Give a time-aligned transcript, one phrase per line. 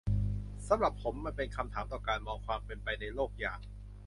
[0.67, 3.59] สำหรับผม มันตั้งคำถามต่อการมองความเป็นไปในโลกอย่าง